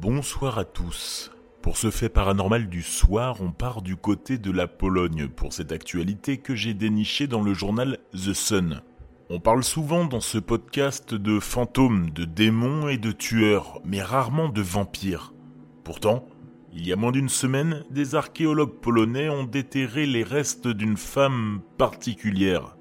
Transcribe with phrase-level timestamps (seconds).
[0.00, 1.32] Bonsoir à tous.
[1.60, 5.72] Pour ce fait paranormal du soir, on part du côté de la Pologne pour cette
[5.72, 8.82] actualité que j'ai dénichée dans le journal The Sun.
[9.28, 14.48] On parle souvent dans ce podcast de fantômes, de démons et de tueurs, mais rarement
[14.48, 15.34] de vampires.
[15.82, 16.24] Pourtant,
[16.72, 21.60] il y a moins d'une semaine, des archéologues polonais ont déterré les restes d'une femme
[21.76, 22.77] particulière.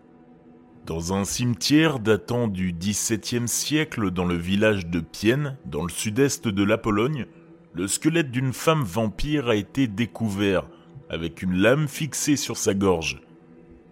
[0.88, 6.48] Dans un cimetière datant du XVIIe siècle dans le village de Pienne, dans le sud-est
[6.48, 7.26] de la Pologne,
[7.74, 10.64] le squelette d'une femme vampire a été découvert,
[11.10, 13.20] avec une lame fixée sur sa gorge.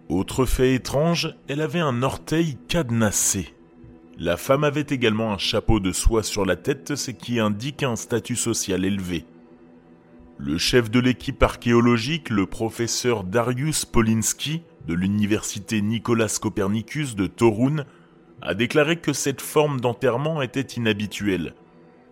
[0.08, 3.52] Autre fait étrange, elle avait un orteil cadenassé.
[4.18, 7.96] La femme avait également un chapeau de soie sur la tête, ce qui indique un
[7.96, 9.26] statut social élevé.
[10.38, 17.86] Le chef de l'équipe archéologique, le professeur Darius Polinski, de l'université Nicolas Copernicus de Torun
[18.42, 21.54] a déclaré que cette forme d'enterrement était inhabituelle.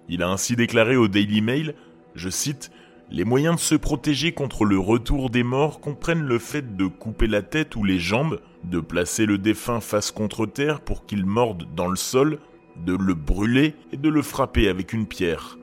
[0.09, 1.75] Il a ainsi déclaré au Daily Mail,
[2.15, 2.71] je cite,
[3.11, 7.27] Les moyens de se protéger contre le retour des morts comprennent le fait de couper
[7.27, 11.67] la tête ou les jambes, de placer le défunt face contre terre pour qu'il morde
[11.77, 12.39] dans le sol,
[12.87, 15.59] de le brûler et de le frapper avec une pierre.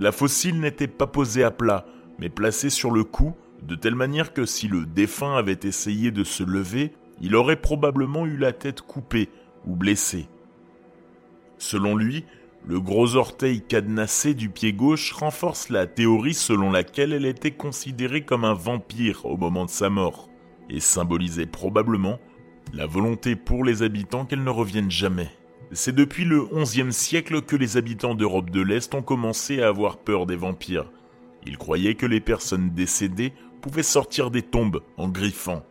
[0.00, 1.86] La fossile n'était pas posée à plat,
[2.18, 6.24] mais placée sur le cou de telle manière que si le défunt avait essayé de
[6.24, 9.28] se lever, il aurait probablement eu la tête coupée
[9.66, 10.28] ou blessée.
[11.58, 12.24] Selon lui,
[12.66, 18.24] le gros orteil cadenassé du pied gauche renforce la théorie selon laquelle elle était considérée
[18.24, 20.28] comme un vampire au moment de sa mort,
[20.68, 22.18] et symbolisait probablement
[22.72, 25.30] la volonté pour les habitants qu'elle ne revienne jamais.
[25.74, 29.96] C'est depuis le XIe siècle que les habitants d'Europe de l'Est ont commencé à avoir
[29.96, 30.90] peur des vampires.
[31.46, 35.64] Ils croyaient que les personnes décédées pouvait sortir des tombes en griffant.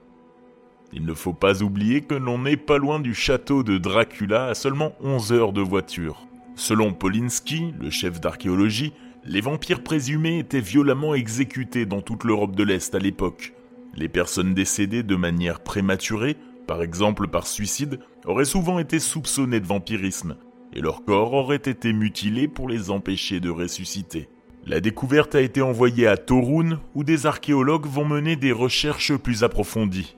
[0.92, 4.56] Il ne faut pas oublier que l'on n'est pas loin du château de Dracula à
[4.56, 6.26] seulement 11 heures de voiture.
[6.56, 8.94] Selon Polinski, le chef d'archéologie,
[9.24, 13.54] les vampires présumés étaient violemment exécutés dans toute l'Europe de l'Est à l'époque.
[13.94, 16.38] Les personnes décédées de manière prématurée,
[16.68, 20.36] par exemple par suicide, auraient souvent été soupçonnées de vampirisme,
[20.74, 24.30] et leur corps aurait été mutilé pour les empêcher de ressusciter.
[24.66, 29.44] La découverte a été envoyée à Torun où des archéologues vont mener des recherches plus
[29.44, 30.16] approfondies.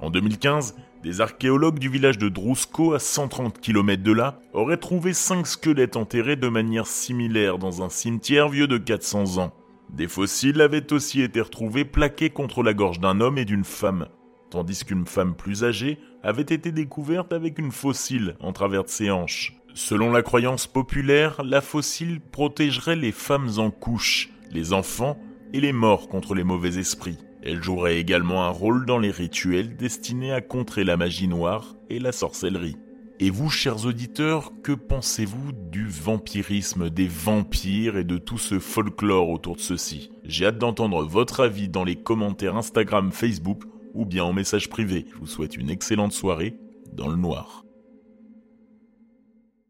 [0.00, 5.12] En 2015, des archéologues du village de Drusko, à 130 km de là, auraient trouvé
[5.12, 9.52] 5 squelettes enterrés de manière similaire dans un cimetière vieux de 400 ans.
[9.88, 14.08] Des fossiles avaient aussi été retrouvés plaqués contre la gorge d'un homme et d'une femme,
[14.50, 19.10] tandis qu'une femme plus âgée avait été découverte avec une fossile en travers de ses
[19.10, 19.56] hanches.
[19.74, 25.18] Selon la croyance populaire, la fossile protégerait les femmes en couche, les enfants
[25.52, 27.18] et les morts contre les mauvais esprits.
[27.42, 31.98] Elle jouerait également un rôle dans les rituels destinés à contrer la magie noire et
[31.98, 32.76] la sorcellerie.
[33.18, 39.30] Et vous, chers auditeurs, que pensez-vous du vampirisme, des vampires et de tout ce folklore
[39.30, 40.10] autour de ceci?
[40.24, 43.62] J'ai hâte d'entendre votre avis dans les commentaires Instagram, Facebook
[43.96, 45.06] ou bien en message privé.
[45.12, 46.56] Je vous souhaite une excellente soirée
[46.92, 47.65] dans le noir.